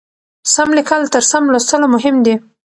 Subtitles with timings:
[0.53, 2.35] سم لیکل تر سم لوستلو مهم دي.